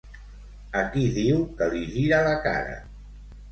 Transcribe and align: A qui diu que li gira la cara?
A 0.79 0.81
qui 0.95 1.03
diu 1.17 1.45
que 1.61 1.69
li 1.75 1.83
gira 1.93 2.25
la 2.31 2.35
cara? 2.49 2.75